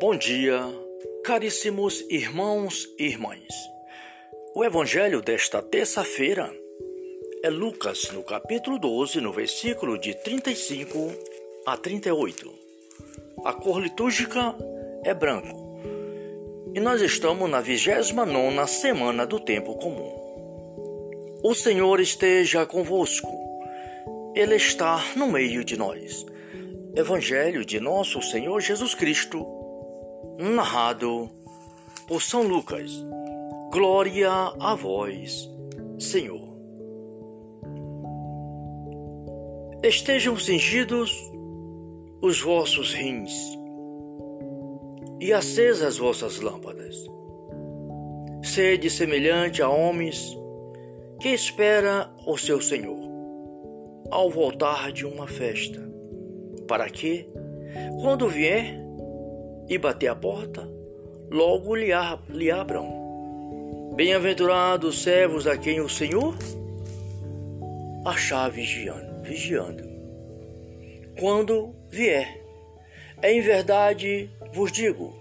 [0.00, 0.60] Bom dia,
[1.24, 3.48] caríssimos irmãos e irmãs.
[4.54, 6.54] O evangelho desta terça-feira
[7.42, 11.12] é Lucas, no capítulo 12, no versículo de 35
[11.66, 12.48] a 38.
[13.44, 14.54] A cor litúrgica
[15.02, 15.80] é branco.
[16.72, 21.40] E nós estamos na 29 semana do tempo comum.
[21.42, 23.36] O Senhor esteja convosco.
[24.36, 26.24] Ele está no meio de nós.
[26.94, 29.57] Evangelho de nosso Senhor Jesus Cristo,
[30.38, 31.28] narrado
[32.06, 32.92] por São Lucas.
[33.72, 34.30] Glória
[34.60, 35.50] a vós,
[35.98, 36.46] Senhor.
[39.82, 41.12] Estejam cingidos
[42.22, 43.32] os vossos rins
[45.20, 46.96] e acesas as vossas lâmpadas.
[48.44, 50.38] Sede semelhante a homens
[51.20, 52.96] que espera o seu Senhor
[54.08, 55.80] ao voltar de uma festa
[56.68, 57.28] para que,
[58.00, 58.87] quando vier
[59.68, 60.68] e bater a porta,
[61.30, 61.90] logo lhe,
[62.28, 63.92] lhe abram.
[63.94, 66.36] Bem-aventurados servos a quem o Senhor
[68.04, 69.84] achar vigiando, vigiando.
[71.18, 72.42] Quando vier,
[73.22, 75.12] em verdade vos digo,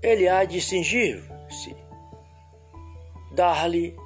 [0.00, 1.76] ele há de cingir-se,
[3.32, 3.96] dar-lhe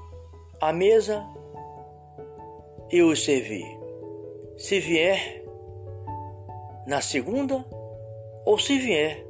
[0.60, 1.22] a mesa
[2.90, 3.66] e o servir.
[4.56, 5.44] Se vier,
[6.86, 7.64] na segunda
[8.44, 9.24] ou se vier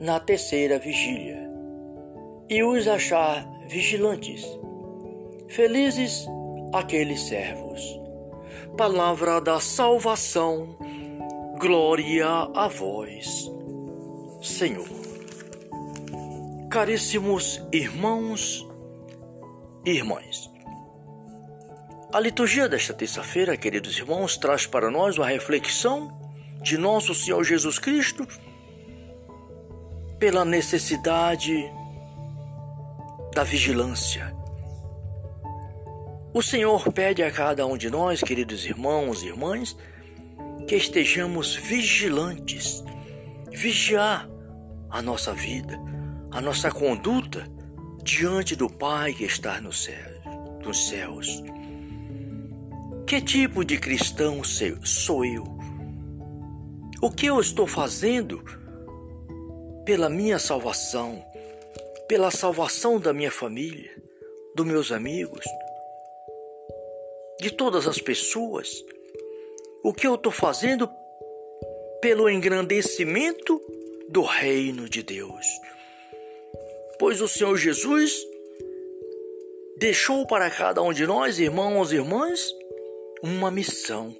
[0.00, 1.50] na terceira vigília,
[2.48, 4.44] e os achar vigilantes.
[5.48, 6.26] Felizes
[6.72, 8.00] aqueles servos.
[8.76, 10.76] Palavra da salvação,
[11.60, 13.50] glória a vós,
[14.42, 14.88] Senhor.
[16.68, 18.66] Caríssimos irmãos
[19.84, 20.50] e irmãs,
[22.14, 26.23] a liturgia desta terça-feira, queridos irmãos, traz para nós uma reflexão
[26.64, 28.26] de nosso Senhor Jesus Cristo,
[30.18, 31.70] pela necessidade
[33.34, 34.34] da vigilância.
[36.32, 39.76] O Senhor pede a cada um de nós, queridos irmãos e irmãs,
[40.66, 42.82] que estejamos vigilantes,
[43.52, 44.26] vigiar
[44.88, 45.78] a nossa vida,
[46.30, 47.46] a nossa conduta
[48.02, 50.10] diante do Pai que está no céu,
[50.64, 51.42] nos céus.
[53.06, 54.40] Que tipo de cristão
[54.82, 55.53] sou eu?
[57.02, 58.42] O que eu estou fazendo
[59.84, 61.24] pela minha salvação,
[62.08, 63.90] pela salvação da minha família,
[64.54, 65.44] dos meus amigos,
[67.40, 68.70] de todas as pessoas?
[69.82, 70.88] O que eu estou fazendo
[72.00, 73.60] pelo engrandecimento
[74.08, 75.46] do reino de Deus?
[76.98, 78.14] Pois o Senhor Jesus
[79.76, 82.40] deixou para cada um de nós, irmãos e irmãs,
[83.22, 84.16] uma missão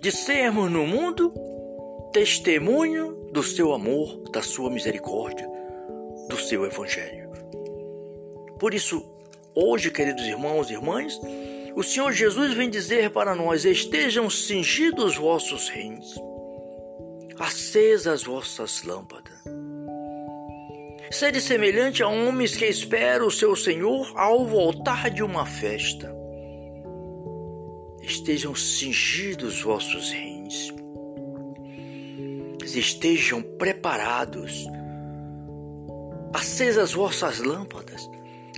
[0.00, 1.34] de sermos no mundo
[2.12, 5.48] testemunho do seu amor, da sua misericórdia,
[6.28, 7.30] do seu evangelho.
[8.58, 9.04] Por isso,
[9.54, 11.18] hoje, queridos irmãos e irmãs,
[11.74, 16.14] o Senhor Jesus vem dizer para nós: estejam cingidos os vossos rins,
[17.38, 19.38] acesas as vossas lâmpadas.
[21.12, 26.14] Sede semelhante a homens que esperam o seu Senhor ao voltar de uma festa.
[28.00, 30.29] Estejam cingidos os vossos rins
[32.74, 34.66] estejam preparados.
[36.32, 38.08] Acesas as vossas lâmpadas.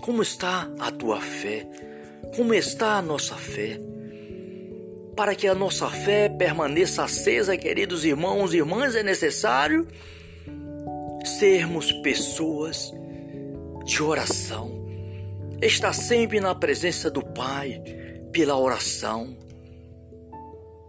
[0.00, 1.66] Como está a tua fé?
[2.36, 3.78] Como está a nossa fé?
[5.16, 9.86] Para que a nossa fé permaneça acesa, queridos irmãos e irmãs, é necessário
[11.38, 12.92] sermos pessoas
[13.84, 14.82] de oração.
[15.60, 17.80] Estar sempre na presença do Pai,
[18.32, 19.36] pela oração,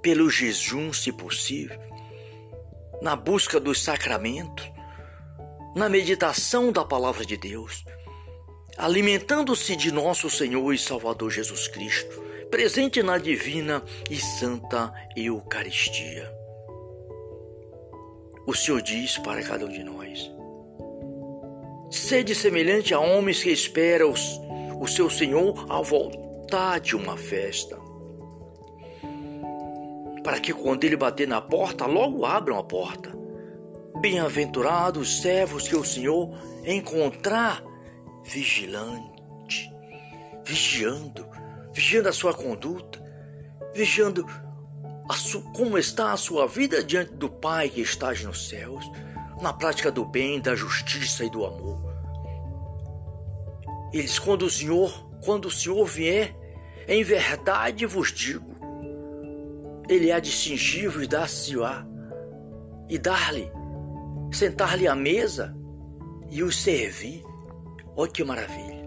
[0.02, 1.93] pelo jejum, se possível
[3.04, 4.72] na busca dos sacramentos,
[5.76, 7.84] na meditação da palavra de Deus,
[8.78, 16.32] alimentando-se de nosso Senhor e Salvador Jesus Cristo, presente na divina e santa Eucaristia.
[18.48, 20.32] O Senhor diz para cada um de nós:
[21.92, 24.14] Sede semelhante a homens que esperam
[24.80, 27.83] o seu Senhor ao voltar de uma festa
[30.24, 33.12] para que quando ele bater na porta, logo abram a porta.
[34.00, 36.30] Bem-aventurados os servos que o Senhor
[36.66, 37.64] encontrar
[38.24, 39.70] vigilante,
[40.46, 41.28] vigiando,
[41.74, 43.04] vigiando a sua conduta,
[43.74, 44.26] vigiando
[45.54, 48.90] como está a sua vida diante do Pai que está nos céus,
[49.42, 51.94] na prática do bem, da justiça e do amor.
[53.92, 54.92] Eles, quando o Senhor,
[55.24, 56.36] quando o Senhor vier,
[56.88, 58.53] em verdade vos digo,
[59.90, 61.86] ele há de cingir-vos e dar-se-á,
[62.90, 63.52] e dar-lhe
[64.34, 65.56] sentar-lhe à mesa
[66.30, 67.24] e os servir.
[67.96, 68.84] Olha que maravilha.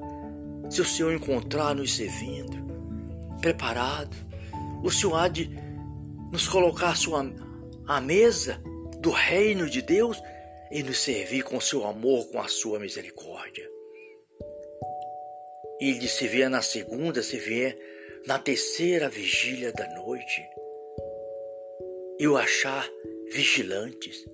[0.69, 2.57] Se o Senhor encontrar nos servindo,
[3.41, 4.17] preparado,
[4.83, 5.49] o Senhor há de
[6.33, 7.33] nos colocar à, sua,
[7.87, 8.61] à mesa
[9.01, 10.21] do reino de Deus
[10.73, 13.69] e nos servir com seu amor, com a sua misericórdia.
[15.81, 17.77] E ele se vier na segunda, se vier
[18.27, 20.43] na terceira vigília da noite,
[22.19, 22.89] e o achar
[23.31, 24.25] vigilantes.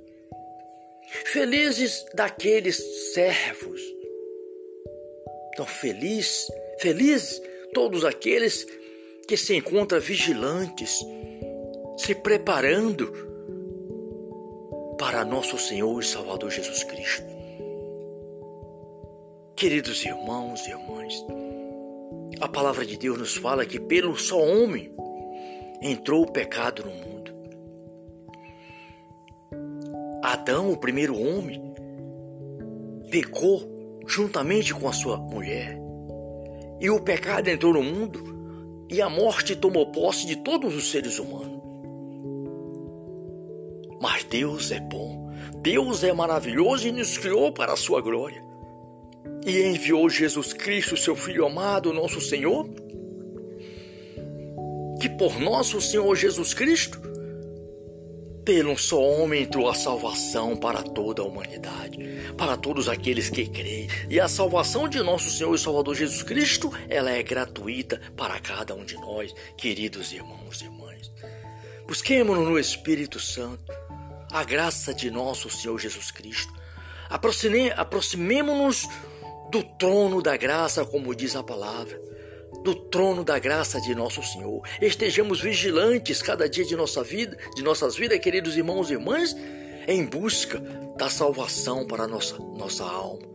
[1.26, 2.76] Felizes daqueles
[3.12, 3.81] servos.
[5.52, 6.46] Então, feliz,
[6.79, 7.40] felizes
[7.75, 8.67] todos aqueles
[9.26, 10.99] que se encontram vigilantes,
[11.99, 13.12] se preparando
[14.99, 17.25] para nosso Senhor e Salvador Jesus Cristo.
[19.56, 21.14] Queridos irmãos e irmãs,
[22.40, 24.93] a palavra de Deus nos fala que pelo só homem
[25.81, 27.22] entrou o pecado no mundo.
[30.32, 31.61] Adão, o primeiro homem,
[33.11, 35.79] pecou juntamente com a sua mulher.
[36.81, 41.19] E o pecado entrou no mundo e a morte tomou posse de todos os seres
[41.19, 41.61] humanos.
[44.00, 45.31] Mas Deus é bom,
[45.61, 48.43] Deus é maravilhoso e nos criou para a sua glória
[49.44, 52.69] e enviou Jesus Cristo, seu Filho amado, nosso Senhor,
[55.00, 57.00] que por nosso Senhor Jesus Cristo,
[58.44, 61.99] pelo só homem entrou a salvação para toda a humanidade,
[62.37, 63.89] para todos aqueles que creem.
[64.09, 68.75] E a salvação de nosso Senhor e Salvador Jesus Cristo, ela é gratuita para cada
[68.75, 71.12] um de nós, queridos irmãos e irmãs.
[71.87, 73.73] Busquemos-nos no Espírito Santo
[74.31, 76.53] a graça de nosso Senhor Jesus Cristo.
[77.77, 78.89] Aproximemo-nos
[79.50, 82.00] do trono da graça, como diz a palavra,
[82.62, 84.62] do trono da graça de nosso Senhor.
[84.81, 89.37] Estejamos vigilantes cada dia de nossa vida, de nossas vidas, queridos irmãos e irmãs,
[89.87, 90.61] em busca
[90.97, 93.32] da salvação para nossa, nossa alma.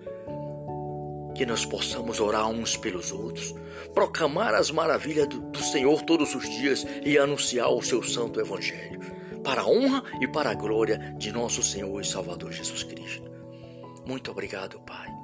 [1.36, 3.54] Que nós possamos orar uns pelos outros,
[3.94, 9.00] proclamar as maravilhas do, do Senhor todos os dias e anunciar o seu santo evangelho,
[9.44, 13.30] para a honra e para a glória de nosso Senhor e Salvador Jesus Cristo.
[14.06, 15.18] Muito obrigado, Pai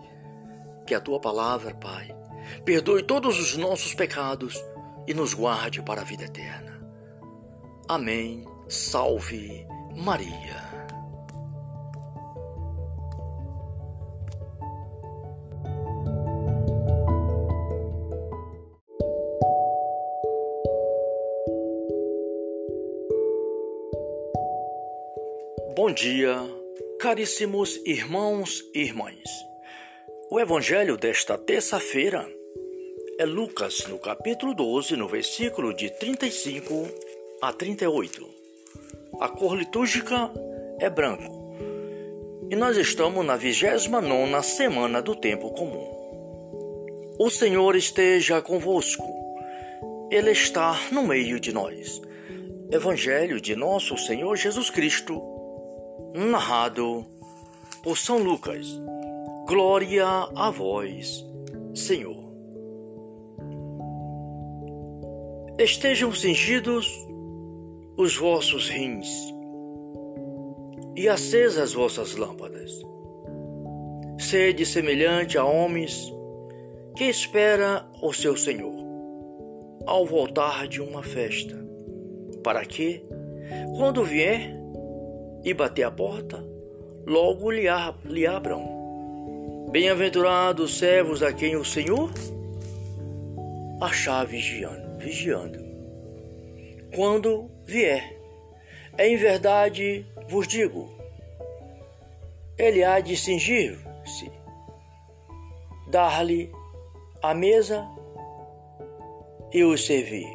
[0.85, 2.13] que a tua palavra, Pai,
[2.63, 4.63] perdoe todos os nossos pecados
[5.07, 6.81] e nos guarde para a vida eterna.
[7.87, 8.45] Amém.
[8.67, 10.73] Salve Maria.
[25.75, 26.37] Bom dia,
[26.99, 29.52] caríssimos irmãos e irmãs.
[30.33, 32.27] O evangelho desta terça-feira
[33.19, 36.87] é Lucas, no capítulo 12, no versículo de 35
[37.39, 38.27] a 38.
[39.21, 40.31] A cor litúrgica
[40.79, 41.55] é branco.
[42.49, 47.13] E nós estamos na 29 semana do tempo comum.
[47.19, 49.05] O Senhor esteja convosco.
[50.09, 52.01] Ele está no meio de nós.
[52.71, 55.21] Evangelho de nosso Senhor Jesus Cristo,
[56.15, 57.05] narrado
[57.83, 58.65] por São Lucas.
[59.45, 61.21] Glória a vós,
[61.75, 62.23] Senhor.
[65.59, 66.87] Estejam cingidos
[67.97, 69.07] os vossos rins
[70.95, 72.71] e acesas as vossas lâmpadas.
[74.17, 76.11] Sede semelhante a homens
[76.95, 78.73] que espera o seu Senhor
[79.85, 81.55] ao voltar de uma festa,
[82.41, 83.03] para que,
[83.75, 84.55] quando vier
[85.43, 86.41] e bater a porta,
[87.05, 87.67] logo lhe,
[88.05, 88.72] lhe abram.
[89.73, 92.11] Bem-aventurados servos a quem o Senhor
[93.81, 95.57] achar vigiando, vigiando.
[96.93, 98.15] Quando vier,
[98.99, 100.87] em verdade vos digo,
[102.55, 104.31] ele há de cingir-se,
[105.87, 106.51] dar-lhe
[107.19, 107.83] a mesa
[109.51, 110.29] e o servir.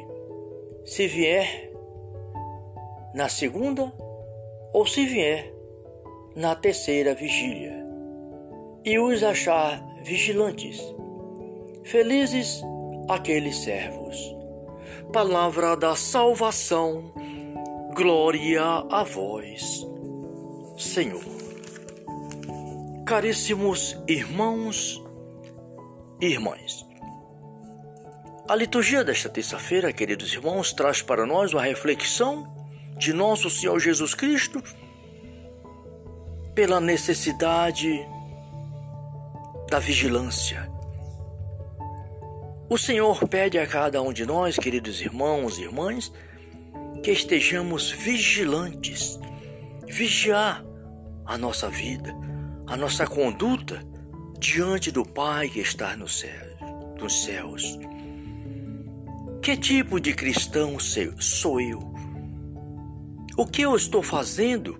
[0.83, 1.71] Se vier
[3.15, 3.89] na segunda
[4.73, 5.49] ou se vier
[6.35, 7.78] na terceira vigília
[8.83, 10.79] e os achar vigilantes.
[11.83, 12.61] Felizes
[13.07, 14.17] aqueles servos.
[15.11, 17.13] Palavra da salvação,
[17.95, 19.85] glória a vós,
[20.77, 21.23] Senhor.
[23.05, 25.03] Caríssimos irmãos
[26.21, 26.89] e irmãs,
[28.49, 32.51] a liturgia desta terça-feira, queridos irmãos, traz para nós uma reflexão
[32.97, 34.59] de nosso Senhor Jesus Cristo
[36.55, 38.03] pela necessidade
[39.69, 40.69] da vigilância.
[42.69, 46.11] O Senhor pede a cada um de nós, queridos irmãos e irmãs,
[47.03, 49.19] que estejamos vigilantes,
[49.87, 50.63] vigiar
[51.25, 52.13] a nossa vida,
[52.67, 53.83] a nossa conduta
[54.39, 56.45] diante do Pai que está no céu,
[56.99, 57.77] nos céus.
[59.41, 60.77] Que tipo de cristão
[61.19, 61.79] sou eu?
[63.37, 64.79] O que eu estou fazendo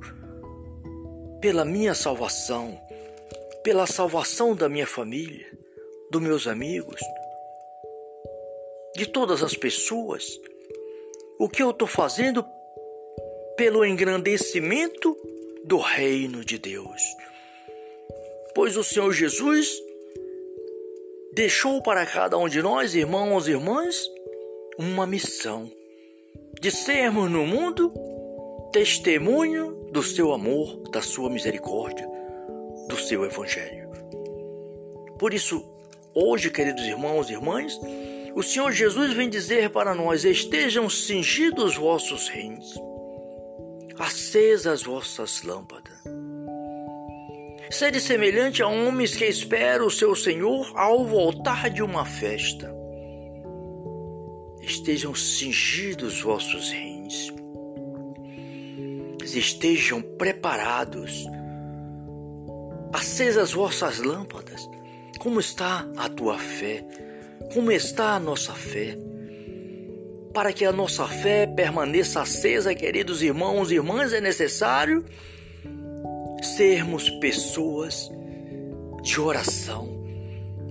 [1.39, 2.79] pela minha salvação,
[3.63, 5.45] pela salvação da minha família,
[6.09, 6.99] dos meus amigos,
[8.95, 10.25] de todas as pessoas?
[11.37, 12.45] O que eu estou fazendo
[13.55, 15.17] pelo engrandecimento
[15.63, 17.01] do reino de Deus?
[18.53, 19.69] Pois o Senhor Jesus
[21.33, 24.09] deixou para cada um de nós, irmãos e irmãs,
[24.77, 25.71] uma missão
[26.59, 27.93] de sermos no mundo
[28.71, 32.07] testemunho do seu amor, da sua misericórdia,
[33.09, 33.89] seu evangelho.
[35.17, 35.65] Por isso,
[36.13, 37.79] hoje, queridos irmãos e irmãs,
[38.35, 42.75] o Senhor Jesus vem dizer para nós: estejam cingidos vossos rins,
[43.97, 45.97] acesas vossas lâmpadas.
[47.71, 52.71] Sede semelhante a homens que esperam o seu Senhor ao voltar de uma festa.
[54.61, 57.33] Estejam cingidos vossos rins.
[59.23, 61.25] Estejam preparados.
[62.93, 64.67] Acesas vossas lâmpadas.
[65.19, 66.83] Como está a tua fé?
[67.53, 68.97] Como está a nossa fé?
[70.33, 75.03] Para que a nossa fé permaneça acesa, queridos irmãos e irmãs, é necessário
[76.41, 78.09] sermos pessoas
[79.01, 80.03] de oração,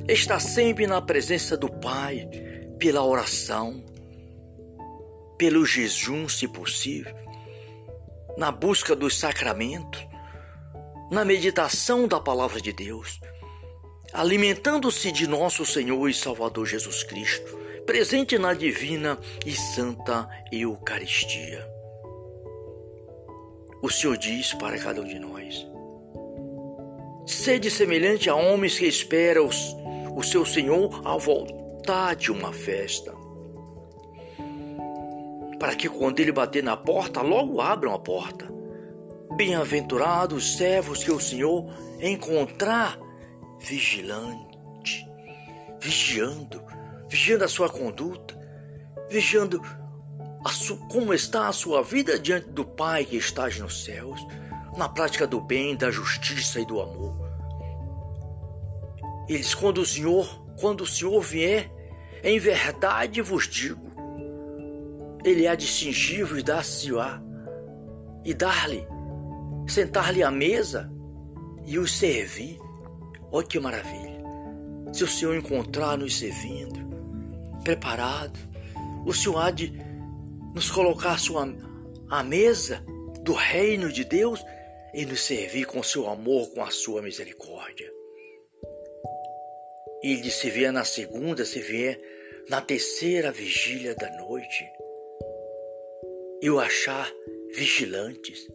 [0.09, 2.29] estar sempre na presença do Pai,
[2.79, 3.85] pela oração,
[5.37, 7.15] pelo jejum, se possível,
[8.37, 10.08] na busca dos sacramentos,
[11.11, 13.19] na meditação da palavra de Deus,
[14.13, 21.67] alimentando-se de nosso Senhor e Salvador Jesus Cristo, presente na divina e santa Eucaristia.
[23.81, 25.67] O Senhor diz para cada um de nós:
[27.27, 29.49] Sede semelhante a homens que esperam
[30.15, 33.15] o seu Senhor ao voltar de uma festa.
[35.59, 38.58] Para que quando ele bater na porta, logo abram a porta.
[39.39, 41.65] Bem-aventurados os servos que o Senhor
[42.01, 42.99] encontrar
[43.61, 45.07] vigilante,
[45.81, 46.61] vigiando,
[47.09, 48.37] vigiando a sua conduta,
[49.09, 49.63] vigiando
[50.91, 54.21] como está a sua vida diante do Pai que estás nos céus,
[54.77, 57.17] na prática do bem, da justiça e do amor.
[59.29, 60.27] Eles, quando o Senhor,
[60.59, 61.71] quando o Senhor vier,
[62.25, 63.87] em verdade vos digo,
[65.25, 67.23] ele há de cingir-vos e dar-se-á,
[68.25, 68.98] e dar-lhe,
[69.69, 70.91] sentar-lhe à mesa
[71.65, 72.59] e os servir.
[73.31, 74.19] Olha que maravilha!
[74.93, 76.81] Se o Senhor encontrar nos servindo,
[77.63, 78.39] preparado,
[79.07, 79.73] o Senhor há de
[80.55, 81.55] nos colocar à, sua,
[82.09, 82.83] à mesa
[83.23, 84.43] do reino de Deus
[84.95, 87.91] e nos servir com seu amor, com a sua misericórdia.
[90.03, 92.01] E ele se vier na segunda, se vier
[92.49, 94.65] na terceira vigília da noite,
[96.41, 97.11] e o achar
[97.55, 98.49] vigilantes.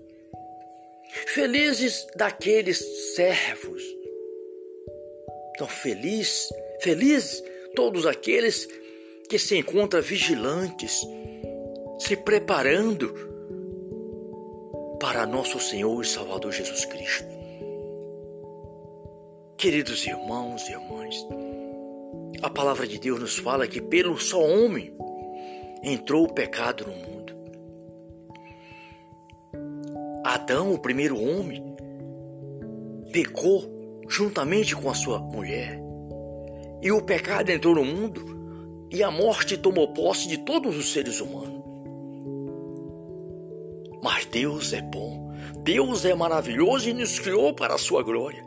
[1.27, 2.79] Felizes daqueles
[3.13, 3.83] servos.
[5.51, 6.49] Então, feliz,
[6.81, 7.43] felizes
[7.75, 8.67] todos aqueles
[9.29, 11.01] que se encontram vigilantes,
[11.99, 13.13] se preparando
[14.99, 17.27] para nosso Senhor e Salvador Jesus Cristo.
[19.55, 21.15] Queridos irmãos e irmãs,
[22.41, 24.93] a palavra de Deus nos fala que pelo só homem
[25.83, 27.22] entrou o pecado no mundo.
[30.33, 31.63] Adão, o primeiro homem,
[33.11, 35.79] pecou juntamente com a sua mulher.
[36.81, 41.21] E o pecado entrou no mundo e a morte tomou posse de todos os seres
[41.21, 41.61] humanos.
[44.01, 45.31] Mas Deus é bom,
[45.63, 48.43] Deus é maravilhoso e nos criou para a sua glória.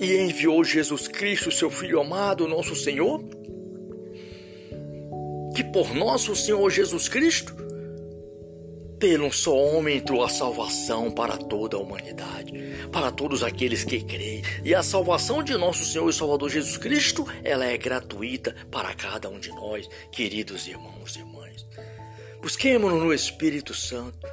[0.00, 3.24] E enviou Jesus Cristo, seu Filho amado, nosso Senhor,
[5.52, 7.65] que por nosso Senhor Jesus Cristo,
[8.98, 12.52] pelo um só homem entrou a salvação para toda a humanidade,
[12.90, 14.42] para todos aqueles que creem.
[14.64, 19.28] E a salvação de nosso Senhor e Salvador Jesus Cristo, ela é gratuita para cada
[19.28, 21.66] um de nós, queridos irmãos e irmãs.
[22.40, 24.26] Busquemos-nos no Espírito Santo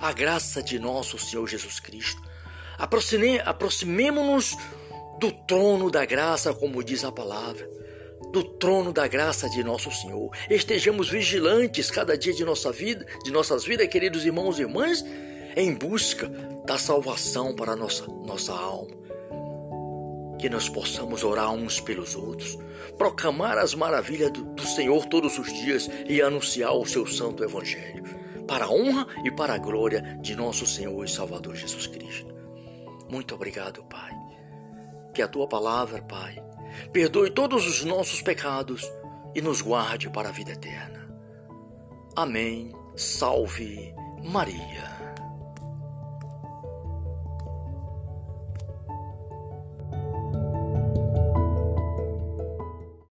[0.00, 2.22] a graça de nosso Senhor Jesus Cristo.
[2.78, 4.56] Aproximemo-nos
[5.18, 7.68] do trono da graça, como diz a palavra,
[8.32, 10.30] do trono da graça de nosso Senhor.
[10.48, 15.04] Estejamos vigilantes cada dia de nossa vida, de nossas vidas, queridos irmãos e irmãs,
[15.56, 16.28] em busca
[16.64, 18.98] da salvação para nossa, nossa alma.
[20.38, 22.56] Que nós possamos orar uns pelos outros,
[22.96, 28.04] proclamar as maravilhas do, do Senhor todos os dias e anunciar o seu santo evangelho
[28.50, 32.34] para a honra e para a glória de nosso Senhor e Salvador Jesus Cristo.
[33.08, 34.10] Muito obrigado, Pai.
[35.14, 36.42] Que a tua palavra, Pai,
[36.92, 38.82] perdoe todos os nossos pecados
[39.34, 41.08] e nos guarde para a vida eterna.
[42.16, 42.72] Amém.
[42.96, 44.99] Salve Maria.